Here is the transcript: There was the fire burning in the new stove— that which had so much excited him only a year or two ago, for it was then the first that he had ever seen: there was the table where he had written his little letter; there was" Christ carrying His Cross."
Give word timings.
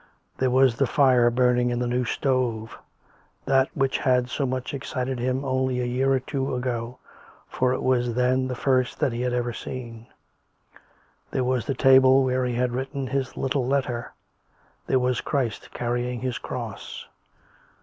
There 0.39 0.49
was 0.49 0.77
the 0.77 0.87
fire 0.87 1.29
burning 1.29 1.69
in 1.69 1.77
the 1.77 1.85
new 1.85 2.05
stove— 2.05 2.79
that 3.45 3.69
which 3.75 3.99
had 3.99 4.31
so 4.31 4.47
much 4.47 4.73
excited 4.73 5.19
him 5.19 5.45
only 5.45 5.79
a 5.79 5.85
year 5.85 6.11
or 6.11 6.19
two 6.19 6.55
ago, 6.55 6.97
for 7.47 7.71
it 7.71 7.83
was 7.83 8.15
then 8.15 8.47
the 8.47 8.55
first 8.55 8.99
that 8.99 9.13
he 9.13 9.21
had 9.21 9.31
ever 9.31 9.53
seen: 9.53 10.07
there 11.29 11.43
was 11.43 11.67
the 11.67 11.75
table 11.75 12.23
where 12.23 12.45
he 12.45 12.55
had 12.55 12.71
written 12.71 13.05
his 13.05 13.37
little 13.37 13.67
letter; 13.67 14.11
there 14.87 14.97
was" 14.97 15.21
Christ 15.21 15.69
carrying 15.71 16.21
His 16.21 16.39
Cross." 16.39 17.05